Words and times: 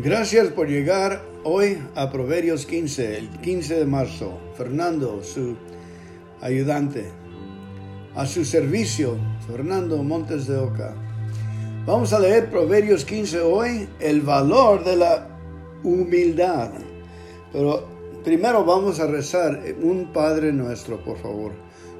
Gracias 0.00 0.46
por 0.52 0.68
llegar 0.68 1.20
hoy 1.42 1.76
a 1.96 2.08
Proverbios 2.08 2.66
15, 2.66 3.18
el 3.18 3.28
15 3.40 3.80
de 3.80 3.84
marzo. 3.84 4.38
Fernando, 4.56 5.24
su 5.24 5.56
ayudante. 6.40 7.10
A 8.14 8.24
su 8.24 8.44
servicio, 8.44 9.16
Fernando 9.48 10.00
Montes 10.04 10.46
de 10.46 10.56
Oca. 10.56 10.94
Vamos 11.84 12.12
a 12.12 12.20
leer 12.20 12.48
Proverbios 12.48 13.04
15 13.04 13.40
hoy, 13.40 13.88
el 13.98 14.20
valor 14.20 14.84
de 14.84 14.94
la 14.94 15.36
humildad. 15.82 16.70
Pero 17.52 17.88
primero 18.22 18.64
vamos 18.64 19.00
a 19.00 19.08
rezar 19.08 19.60
un 19.82 20.12
Padre 20.12 20.52
nuestro, 20.52 21.04
por 21.04 21.18
favor. 21.18 21.50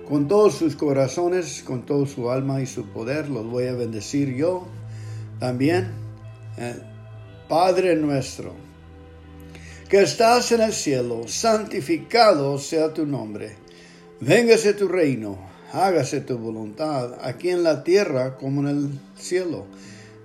Con 0.08 0.28
todos 0.28 0.54
sus 0.54 0.76
corazones, 0.76 1.64
con 1.64 1.84
todo 1.84 2.06
su 2.06 2.30
alma 2.30 2.62
y 2.62 2.66
su 2.66 2.84
poder, 2.90 3.28
los 3.28 3.44
voy 3.44 3.66
a 3.66 3.72
bendecir 3.72 4.36
yo 4.36 4.68
también. 5.40 5.90
Eh, 6.58 6.76
Padre 7.48 7.96
nuestro, 7.96 8.52
que 9.88 10.02
estás 10.02 10.52
en 10.52 10.60
el 10.60 10.74
cielo, 10.74 11.26
santificado 11.26 12.58
sea 12.58 12.92
tu 12.92 13.06
nombre. 13.06 13.56
Véngase 14.20 14.74
tu 14.74 14.86
reino, 14.86 15.38
hágase 15.72 16.20
tu 16.20 16.36
voluntad, 16.36 17.14
aquí 17.22 17.48
en 17.48 17.62
la 17.62 17.84
tierra 17.84 18.36
como 18.36 18.60
en 18.60 18.68
el 18.68 18.90
cielo. 19.16 19.64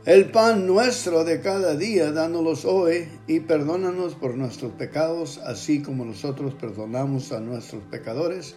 El 0.05 0.31
pan 0.31 0.67
nuestro 0.67 1.23
de 1.23 1.39
cada 1.39 1.77
día, 1.77 2.12
dánolos 2.12 2.65
hoy 2.65 3.07
y 3.26 3.40
perdónanos 3.40 4.15
por 4.15 4.35
nuestros 4.35 4.73
pecados, 4.73 5.37
así 5.45 5.81
como 5.81 6.03
nosotros 6.03 6.53
perdonamos 6.55 7.31
a 7.31 7.40
nuestros 7.40 7.84
pecadores. 7.84 8.53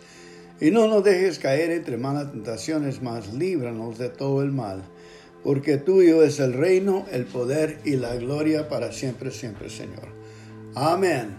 Y 0.61 0.73
no 0.73 0.89
nos 0.89 1.05
dejes 1.05 1.39
caer 1.39 1.71
entre 1.71 1.99
malas 1.99 2.33
tentaciones, 2.33 3.01
mas 3.01 3.33
líbranos 3.33 3.97
de 3.97 4.09
todo 4.09 4.43
el 4.43 4.51
mal 4.51 4.83
porque 5.47 5.77
tuyo 5.77 6.25
es 6.25 6.41
el 6.41 6.55
reino, 6.55 7.07
el 7.13 7.25
poder 7.25 7.79
y 7.85 7.95
la 7.95 8.17
gloria 8.17 8.69
para 8.69 8.91
siempre, 8.91 9.31
siempre, 9.31 9.71
Señor. 9.71 10.09
Amén. 10.75 11.37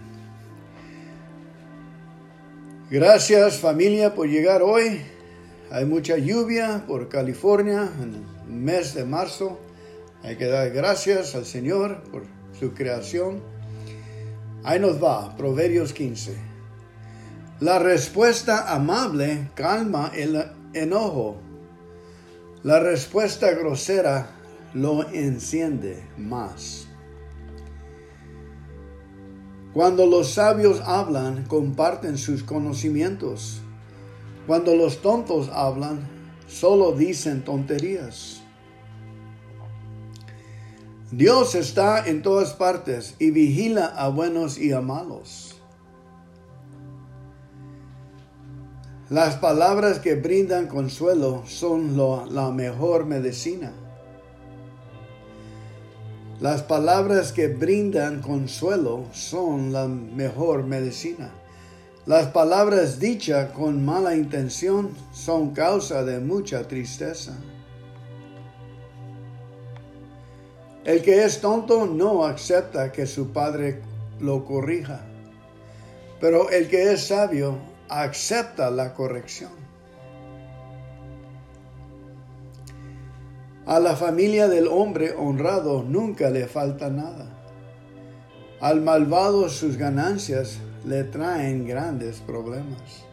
Gracias 2.90 3.58
familia 3.58 4.14
por 4.14 4.26
llegar 4.26 4.62
hoy. 4.62 5.02
Hay 5.70 5.84
mucha 5.84 6.16
lluvia 6.16 6.84
por 6.86 7.10
California 7.10 7.86
en 8.02 8.14
el 8.14 8.50
mes 8.50 8.94
de 8.94 9.04
marzo. 9.04 9.60
Hay 10.22 10.36
que 10.36 10.46
dar 10.46 10.70
gracias 10.70 11.34
al 11.34 11.44
Señor 11.44 12.02
por 12.04 12.22
su 12.58 12.72
creación. 12.72 13.42
Ahí 14.64 14.80
nos 14.80 15.04
va, 15.04 15.36
Proverbios 15.36 15.92
15. 15.92 16.34
La 17.60 17.78
respuesta 17.78 18.74
amable 18.74 19.50
calma 19.54 20.10
el 20.14 20.42
enojo 20.72 21.42
la 22.64 22.80
respuesta 22.80 23.52
grosera 23.52 24.30
lo 24.74 25.08
enciende 25.10 26.04
más. 26.16 26.88
Cuando 29.72 30.06
los 30.06 30.32
sabios 30.32 30.80
hablan, 30.84 31.44
comparten 31.44 32.18
sus 32.18 32.42
conocimientos. 32.42 33.60
Cuando 34.46 34.74
los 34.74 35.02
tontos 35.02 35.50
hablan, 35.52 36.00
solo 36.48 36.92
dicen 36.92 37.44
tonterías. 37.44 38.42
Dios 41.10 41.54
está 41.54 42.06
en 42.06 42.22
todas 42.22 42.54
partes 42.54 43.14
y 43.18 43.30
vigila 43.30 43.86
a 43.86 44.08
buenos 44.08 44.58
y 44.58 44.72
a 44.72 44.80
malos. 44.80 45.47
Las 49.10 49.36
palabras 49.36 50.00
que 50.00 50.16
brindan 50.16 50.66
consuelo 50.66 51.42
son 51.46 51.96
la 52.34 52.50
mejor 52.50 53.06
medicina. 53.06 53.72
Las 56.40 56.62
palabras 56.62 57.32
que 57.32 57.48
brindan 57.48 58.20
consuelo 58.20 59.06
son 59.12 59.72
la 59.72 59.88
mejor 59.88 60.64
medicina. 60.64 61.30
Las 62.04 62.26
palabras 62.26 63.00
dichas 63.00 63.50
con 63.52 63.82
mala 63.82 64.14
intención 64.14 64.90
son 65.14 65.54
causa 65.54 66.04
de 66.04 66.20
mucha 66.20 66.68
tristeza. 66.68 67.34
El 70.84 71.00
que 71.00 71.24
es 71.24 71.40
tonto 71.40 71.86
no 71.86 72.26
acepta 72.26 72.92
que 72.92 73.06
su 73.06 73.32
padre 73.32 73.80
lo 74.20 74.44
corrija, 74.44 75.00
pero 76.20 76.50
el 76.50 76.68
que 76.68 76.92
es 76.92 77.06
sabio 77.06 77.77
acepta 77.88 78.70
la 78.70 78.94
corrección. 78.94 79.52
A 83.66 83.80
la 83.80 83.96
familia 83.96 84.48
del 84.48 84.66
hombre 84.66 85.14
honrado 85.14 85.82
nunca 85.82 86.30
le 86.30 86.46
falta 86.46 86.88
nada. 86.88 87.26
Al 88.60 88.80
malvado 88.80 89.48
sus 89.48 89.76
ganancias 89.76 90.58
le 90.86 91.04
traen 91.04 91.66
grandes 91.66 92.20
problemas. 92.20 93.04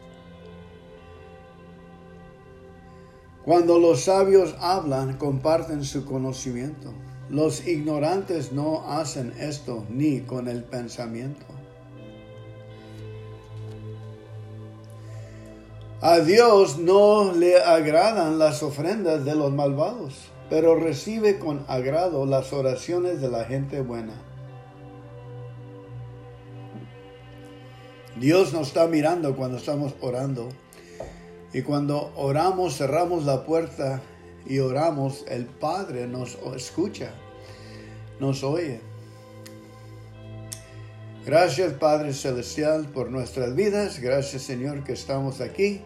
Cuando 3.44 3.78
los 3.78 4.04
sabios 4.04 4.56
hablan, 4.58 5.18
comparten 5.18 5.84
su 5.84 6.04
conocimiento. 6.04 6.92
Los 7.28 7.66
ignorantes 7.66 8.52
no 8.52 8.90
hacen 8.90 9.32
esto 9.38 9.84
ni 9.88 10.22
con 10.22 10.48
el 10.48 10.64
pensamiento. 10.64 11.46
A 16.08 16.20
Dios 16.20 16.78
no 16.78 17.32
le 17.32 17.60
agradan 17.60 18.38
las 18.38 18.62
ofrendas 18.62 19.24
de 19.24 19.34
los 19.34 19.52
malvados, 19.52 20.14
pero 20.48 20.76
recibe 20.76 21.40
con 21.40 21.64
agrado 21.66 22.26
las 22.26 22.52
oraciones 22.52 23.20
de 23.20 23.28
la 23.28 23.44
gente 23.44 23.80
buena. 23.80 24.12
Dios 28.20 28.52
nos 28.52 28.68
está 28.68 28.86
mirando 28.86 29.34
cuando 29.34 29.56
estamos 29.56 29.94
orando. 30.00 30.48
Y 31.52 31.62
cuando 31.62 32.12
oramos, 32.14 32.76
cerramos 32.76 33.24
la 33.24 33.44
puerta 33.44 34.00
y 34.46 34.60
oramos, 34.60 35.24
el 35.26 35.46
Padre 35.46 36.06
nos 36.06 36.38
escucha, 36.54 37.10
nos 38.20 38.44
oye. 38.44 38.80
Gracias 41.26 41.72
Padre 41.72 42.14
Celestial 42.14 42.86
por 42.86 43.10
nuestras 43.10 43.56
vidas. 43.56 43.98
Gracias 43.98 44.42
Señor 44.42 44.84
que 44.84 44.92
estamos 44.92 45.40
aquí 45.40 45.80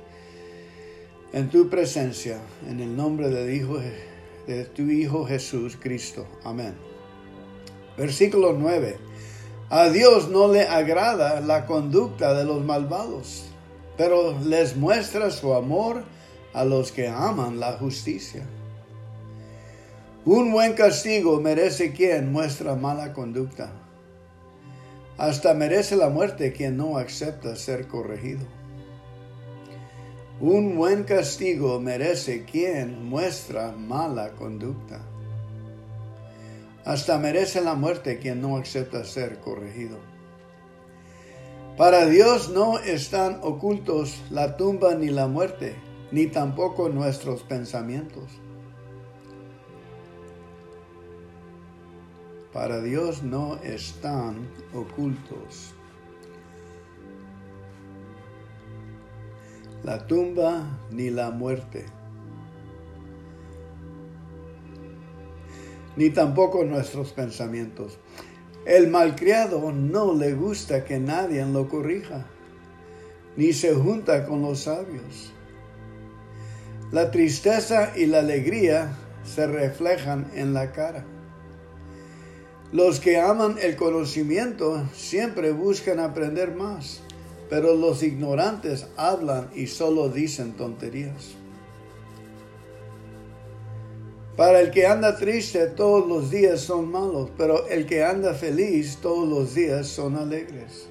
en 1.32 1.48
tu 1.48 1.70
presencia, 1.70 2.36
en 2.68 2.78
el 2.80 2.94
nombre 2.94 3.30
de, 3.30 3.56
hijo, 3.56 3.78
de 4.46 4.64
tu 4.66 4.82
Hijo 4.82 5.24
Jesús 5.24 5.78
Cristo. 5.80 6.26
Amén. 6.44 6.74
Versículo 7.96 8.52
9. 8.52 8.98
A 9.70 9.88
Dios 9.88 10.28
no 10.28 10.52
le 10.52 10.64
agrada 10.64 11.40
la 11.40 11.64
conducta 11.64 12.34
de 12.34 12.44
los 12.44 12.62
malvados, 12.62 13.46
pero 13.96 14.38
les 14.44 14.76
muestra 14.76 15.30
su 15.30 15.54
amor 15.54 16.04
a 16.52 16.66
los 16.66 16.92
que 16.92 17.08
aman 17.08 17.58
la 17.58 17.78
justicia. 17.78 18.44
Un 20.26 20.52
buen 20.52 20.74
castigo 20.74 21.40
merece 21.40 21.94
quien 21.94 22.30
muestra 22.30 22.74
mala 22.74 23.14
conducta. 23.14 23.72
Hasta 25.20 25.52
merece 25.52 25.96
la 25.96 26.08
muerte 26.08 26.50
quien 26.54 26.78
no 26.78 26.96
acepta 26.96 27.54
ser 27.54 27.86
corregido. 27.88 28.40
Un 30.40 30.76
buen 30.76 31.04
castigo 31.04 31.78
merece 31.78 32.46
quien 32.46 33.04
muestra 33.04 33.70
mala 33.72 34.30
conducta. 34.30 35.02
Hasta 36.86 37.18
merece 37.18 37.60
la 37.60 37.74
muerte 37.74 38.18
quien 38.18 38.40
no 38.40 38.56
acepta 38.56 39.04
ser 39.04 39.40
corregido. 39.40 39.98
Para 41.76 42.06
Dios 42.06 42.48
no 42.48 42.78
están 42.78 43.40
ocultos 43.42 44.22
la 44.30 44.56
tumba 44.56 44.94
ni 44.94 45.10
la 45.10 45.26
muerte, 45.26 45.74
ni 46.12 46.28
tampoco 46.28 46.88
nuestros 46.88 47.42
pensamientos. 47.42 48.40
Para 52.52 52.80
Dios 52.80 53.22
no 53.22 53.56
están 53.62 54.48
ocultos 54.74 55.74
la 59.82 60.06
tumba 60.06 60.78
ni 60.90 61.10
la 61.10 61.30
muerte, 61.30 61.86
ni 65.96 66.10
tampoco 66.10 66.64
nuestros 66.64 67.12
pensamientos. 67.12 67.98
El 68.66 68.88
malcriado 68.88 69.72
no 69.72 70.14
le 70.14 70.34
gusta 70.34 70.84
que 70.84 70.98
nadie 70.98 71.44
lo 71.46 71.68
corrija, 71.68 72.26
ni 73.36 73.52
se 73.52 73.74
junta 73.74 74.26
con 74.26 74.42
los 74.42 74.60
sabios. 74.60 75.32
La 76.92 77.10
tristeza 77.10 77.92
y 77.96 78.06
la 78.06 78.18
alegría 78.18 78.92
se 79.24 79.46
reflejan 79.46 80.30
en 80.34 80.52
la 80.52 80.72
cara. 80.72 81.04
Los 82.72 83.00
que 83.00 83.18
aman 83.18 83.56
el 83.60 83.76
conocimiento 83.76 84.84
siempre 84.94 85.52
buscan 85.52 85.98
aprender 85.98 86.54
más 86.54 87.00
pero 87.50 87.74
los 87.74 88.04
ignorantes 88.04 88.86
hablan 88.96 89.50
y 89.54 89.66
solo 89.66 90.08
dicen 90.08 90.52
tonterías. 90.52 91.34
Para 94.36 94.60
el 94.60 94.70
que 94.70 94.86
anda 94.86 95.16
triste 95.16 95.66
todos 95.66 96.08
los 96.08 96.30
días 96.30 96.60
son 96.60 96.90
malos, 96.90 97.28
pero 97.36 97.66
el 97.66 97.84
que 97.84 98.04
anda 98.04 98.32
feliz 98.34 98.98
todos 99.02 99.28
los 99.28 99.54
días 99.54 99.88
son 99.88 100.16
alegres. 100.16 100.86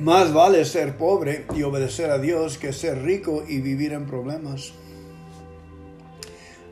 Más 0.00 0.32
vale 0.32 0.64
ser 0.64 0.96
pobre 0.96 1.44
y 1.56 1.64
obedecer 1.64 2.10
a 2.10 2.18
Dios 2.18 2.56
que 2.56 2.72
ser 2.72 3.02
rico 3.02 3.42
y 3.48 3.60
vivir 3.60 3.92
en 3.92 4.06
problemas. 4.06 4.72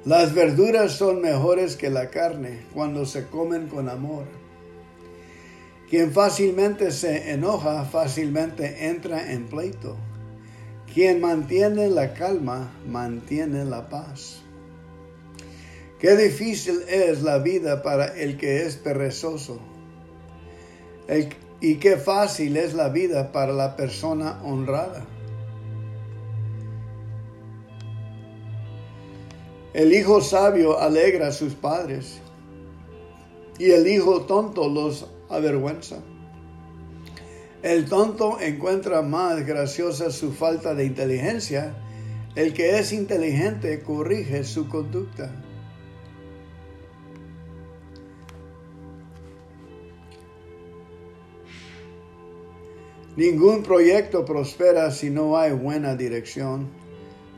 Las 0.05 0.33
verduras 0.33 0.93
son 0.93 1.21
mejores 1.21 1.75
que 1.75 1.91
la 1.91 2.11
carne 2.11 2.61
cuando 2.73 3.05
se 3.05 3.27
comen 3.27 3.67
con 3.67 3.89
amor. 3.89 4.27
Quien 5.91 6.13
fácilmente 6.13 6.93
se 6.93 7.33
enoja, 7.33 7.85
fácilmente 7.85 8.87
entra 8.87 9.33
en 9.33 9.47
pleito. 9.47 9.97
Quien 10.95 11.21
mantiene 11.21 11.91
la 11.91 12.15
calma, 12.15 12.71
mantiene 12.87 13.65
la 13.65 13.89
paz. 13.89 14.43
Qué 15.99 16.17
difícil 16.17 16.81
es 16.89 17.23
la 17.23 17.39
vida 17.39 17.83
para 17.83 18.07
el 18.07 18.37
que 18.37 18.67
es 18.67 18.77
perezoso. 18.77 19.59
Y 21.61 21.77
qué 21.77 21.97
fácil 21.97 22.57
es 22.57 22.75
la 22.75 22.89
vida 22.89 23.33
para 23.33 23.53
la 23.53 23.77
persona 23.77 24.41
honrada. 24.45 25.05
El 29.73 29.93
hijo 29.93 30.23
sabio 30.23 30.79
alegra 30.79 31.29
a 31.29 31.33
sus 31.33 31.55
padres 31.55 32.21
y 33.59 33.71
el 33.71 33.87
hijo 33.87 34.23
tonto 34.23 34.69
los 34.69 35.07
avergüenza. 35.29 35.99
El 37.63 37.87
tonto 37.87 38.41
encuentra 38.41 39.03
más 39.03 39.45
graciosa 39.45 40.11
su 40.11 40.33
falta 40.33 40.75
de 40.75 40.85
inteligencia. 40.85 41.75
El 42.35 42.53
que 42.53 42.79
es 42.79 42.93
inteligente 42.93 43.83
corrige 43.83 44.45
su 44.45 44.69
conducta. 44.69 45.31
Ningún 53.17 53.63
proyecto 53.63 54.27
prospera 54.27 54.91
si 54.91 55.09
no 55.09 55.39
hay 55.39 55.53
buena 55.53 55.97
dirección. 55.97 56.69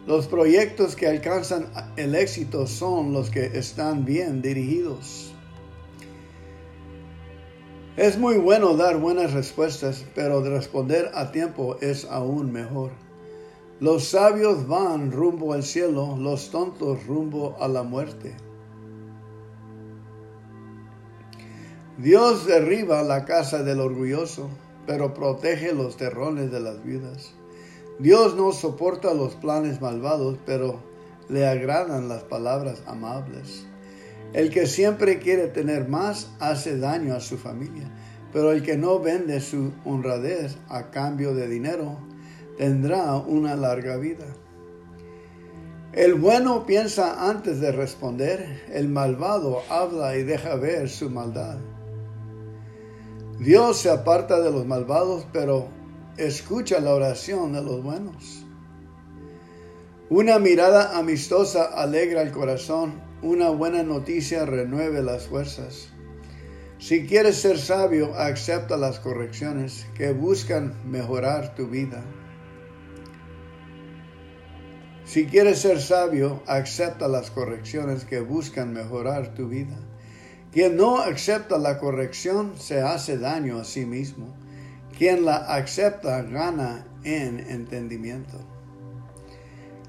Los 0.09 0.27
proyectos 0.27 0.97
que 0.97 1.07
alcanzan 1.07 1.67
el 1.97 2.17
éxito 2.17 2.67
son 2.67 3.13
los 3.13 3.31
que 3.31 3.47
están 3.47 4.05
bien 4.05 4.43
dirigidos. 4.43 5.33
Es 7.97 8.19
muy 8.19 8.39
bueno 8.39 8.77
dar 8.77 8.99
buenas 8.99 9.33
respuestas, 9.33 10.05
pero 10.17 10.43
responder 10.43 11.13
a 11.15 11.31
tiempo 11.31 11.77
es 11.81 12.07
aún 12.07 12.51
mejor. 12.51 12.91
Los 13.79 14.09
sabios 14.09 14.67
van 14.67 15.13
rumbo 15.13 15.53
al 15.53 15.63
cielo, 15.63 16.17
los 16.19 16.51
tontos 16.51 17.07
rumbo 17.07 17.57
a 17.61 17.69
la 17.69 17.85
muerte. 17.85 18.35
Dios 21.99 22.47
derriba 22.47 23.03
la 23.05 23.25
casa 23.25 23.63
del 23.63 23.79
orgulloso, 23.79 24.49
pero 24.89 25.13
protege 25.13 25.75
los 25.75 25.99
terrones 25.99 26.51
de 26.51 26.61
las 26.61 26.83
viudas. 26.83 27.35
Dios 27.99 28.35
no 28.37 28.53
soporta 28.53 29.13
los 29.13 29.35
planes 29.35 29.83
malvados, 29.83 30.39
pero 30.47 30.81
le 31.29 31.47
agradan 31.47 32.09
las 32.09 32.23
palabras 32.23 32.83
amables. 32.87 33.67
El 34.33 34.49
que 34.49 34.67
siempre 34.67 35.19
quiere 35.19 35.49
tener 35.49 35.89
más 35.89 36.31
hace 36.41 36.79
daño 36.79 37.15
a 37.15 37.21
su 37.21 37.37
familia, 37.37 37.91
pero 38.33 38.51
el 38.51 38.63
que 38.63 38.79
no 38.79 38.99
vende 38.99 39.43
su 39.43 39.73
honradez 39.85 40.57
a 40.71 40.91
cambio 40.91 41.35
de 41.35 41.49
dinero 41.49 41.99
tendrá 42.57 43.15
una 43.17 43.57
larga 43.57 43.99
vida. 43.99 44.25
El 45.93 46.15
bueno 46.15 46.65
piensa 46.65 47.29
antes 47.29 47.61
de 47.61 47.73
responder, 47.73 48.63
el 48.73 48.89
malvado 48.89 49.61
habla 49.69 50.17
y 50.17 50.23
deja 50.23 50.55
ver 50.55 50.89
su 50.89 51.11
maldad. 51.11 51.59
Dios 53.39 53.79
se 53.79 53.91
aparta 53.91 54.41
de 54.41 54.51
los 54.51 54.67
malvados, 54.67 55.25
pero 55.33 55.69
escucha 56.17 56.81
la 56.81 56.93
oración 56.93 57.53
de 57.53 57.63
los 57.63 57.83
buenos. 57.85 58.45
Una 60.11 60.41
mirada 60.41 60.99
amistosa 60.99 61.65
alegra 61.65 62.23
el 62.23 62.33
corazón, 62.33 63.01
una 63.23 63.51
buena 63.51 63.85
noticia 63.85 64.45
renueve 64.45 65.03
las 65.03 65.29
fuerzas. 65.29 65.91
Si 66.79 67.07
quieres 67.07 67.37
ser 67.37 67.59
sabio, 67.59 68.15
acepta 68.17 68.77
las 68.77 68.99
correcciones 68.99 69.87
que 69.95 70.13
buscan 70.13 70.75
mejorar 70.85 71.55
tu 71.55 71.69
vida. 71.69 72.03
Si 75.05 75.27
quieres 75.27 75.61
ser 75.61 75.81
sabio, 75.81 76.43
acepta 76.47 77.07
las 77.07 77.31
correcciones 77.31 78.05
que 78.05 78.21
buscan 78.21 78.73
mejorar 78.73 79.35
tu 79.35 79.49
vida. 79.49 79.79
Quien 80.53 80.77
no 80.77 80.99
acepta 80.99 81.59
la 81.59 81.79
corrección 81.79 82.55
se 82.59 82.81
hace 82.81 83.19
daño 83.19 83.59
a 83.59 83.65
sí 83.65 83.85
mismo. 83.85 84.35
Quien 84.97 85.25
la 85.25 85.37
acepta 85.37 86.23
gana 86.23 86.87
en 87.05 87.39
entendimiento. 87.39 88.39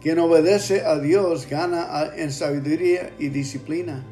Quien 0.01 0.19
obedece 0.19 0.85
a 0.85 0.99
Dios 0.99 1.47
gana 1.49 2.11
en 2.15 2.31
sabiduría 2.31 3.11
y 3.19 3.29
disciplina. 3.29 4.03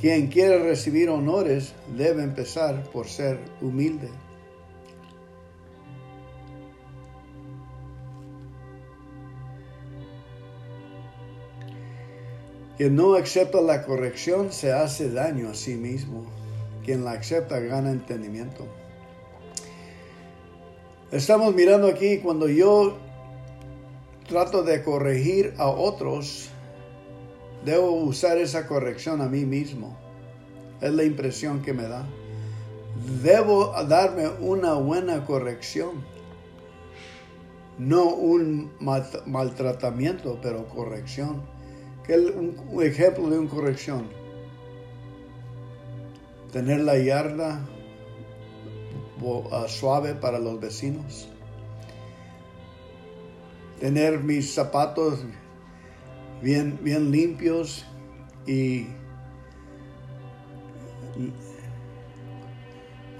Quien 0.00 0.26
quiere 0.28 0.58
recibir 0.58 1.08
honores 1.08 1.72
debe 1.96 2.22
empezar 2.22 2.82
por 2.90 3.06
ser 3.06 3.38
humilde. 3.62 4.10
Quien 12.76 12.94
no 12.94 13.14
acepta 13.14 13.60
la 13.62 13.84
corrección 13.84 14.52
se 14.52 14.72
hace 14.72 15.10
daño 15.10 15.48
a 15.48 15.54
sí 15.54 15.76
mismo. 15.76 16.26
Quien 16.84 17.04
la 17.04 17.12
acepta 17.12 17.58
gana 17.58 17.90
entendimiento. 17.90 18.66
Estamos 21.10 21.54
mirando 21.54 21.86
aquí 21.86 22.18
cuando 22.18 22.48
yo 22.48 22.98
trato 24.28 24.62
de 24.62 24.82
corregir 24.82 25.54
a 25.56 25.68
otros, 25.68 26.50
debo 27.64 27.92
usar 27.92 28.36
esa 28.38 28.66
corrección 28.66 29.22
a 29.22 29.28
mí 29.28 29.46
mismo. 29.46 29.96
Es 30.82 30.92
la 30.92 31.04
impresión 31.04 31.62
que 31.62 31.72
me 31.72 31.84
da. 31.84 32.04
Debo 33.22 33.72
darme 33.84 34.28
una 34.40 34.74
buena 34.74 35.24
corrección. 35.24 36.04
No 37.78 38.04
un 38.10 38.72
maltratamiento, 39.26 40.38
pero 40.42 40.66
corrección. 40.68 41.55
¿Qué 42.06 42.14
es 42.14 42.30
un 42.34 42.82
ejemplo 42.82 43.28
de 43.28 43.38
una 43.38 43.50
corrección? 43.50 44.08
Tener 46.52 46.80
la 46.80 46.96
yarda 46.98 47.66
Ah, 49.50 49.66
suave 49.66 50.14
para 50.14 50.38
los 50.38 50.60
vecinos. 50.60 51.28
Tener 53.80 54.20
mis 54.20 54.54
zapatos 54.54 55.24
bien, 56.42 56.78
bien 56.82 57.10
limpios 57.10 57.84
y 58.46 58.86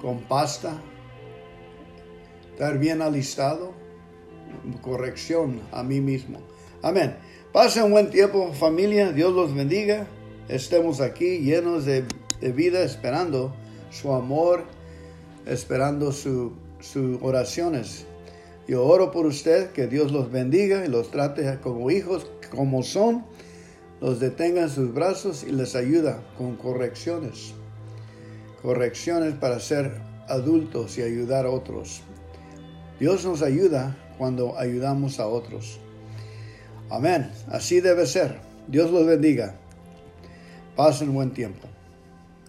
con 0.00 0.20
pasta. 0.22 0.80
Estar 2.52 2.78
bien 2.78 3.00
alistado. 3.02 3.72
Corrección 4.82 5.60
a 5.72 5.82
mí 5.82 6.00
mismo. 6.00 6.40
Amén. 6.82 7.16
Pasen 7.52 7.84
un 7.84 7.92
buen 7.92 8.10
tiempo 8.10 8.52
familia. 8.52 9.12
Dios 9.12 9.32
los 9.32 9.54
bendiga. 9.54 10.06
Estemos 10.48 11.00
aquí 11.00 11.38
llenos 11.38 11.84
de, 11.84 12.04
de 12.40 12.52
vida 12.52 12.82
esperando 12.82 13.54
su 13.90 14.12
amor 14.12 14.64
esperando 15.46 16.12
sus 16.12 16.52
oraciones. 17.22 18.04
Yo 18.68 18.84
oro 18.84 19.12
por 19.12 19.26
usted, 19.26 19.70
que 19.70 19.86
Dios 19.86 20.10
los 20.10 20.30
bendiga 20.30 20.84
y 20.84 20.88
los 20.88 21.10
trate 21.10 21.58
como 21.62 21.90
hijos, 21.90 22.26
como 22.50 22.82
son, 22.82 23.24
los 24.00 24.18
detenga 24.18 24.62
en 24.62 24.70
sus 24.70 24.92
brazos 24.92 25.44
y 25.44 25.52
les 25.52 25.76
ayuda 25.76 26.22
con 26.36 26.56
correcciones. 26.56 27.54
Correcciones 28.60 29.34
para 29.34 29.60
ser 29.60 30.00
adultos 30.28 30.98
y 30.98 31.02
ayudar 31.02 31.46
a 31.46 31.50
otros. 31.50 32.02
Dios 32.98 33.24
nos 33.24 33.42
ayuda 33.42 33.96
cuando 34.18 34.58
ayudamos 34.58 35.20
a 35.20 35.28
otros. 35.28 35.78
Amén. 36.90 37.30
Así 37.48 37.80
debe 37.80 38.06
ser. 38.06 38.38
Dios 38.68 38.90
los 38.90 39.06
bendiga. 39.06 39.54
Pasen 40.76 41.12
buen 41.12 41.30
tiempo. 41.32 41.66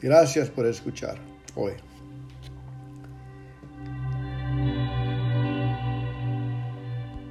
Gracias 0.02 0.50
por 0.50 0.66
escuchar 0.66 1.18
hoy. 1.56 1.74